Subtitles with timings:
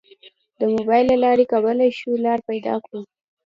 [0.59, 3.01] د موبایل له لارې کولی شو لار پیدا کړو.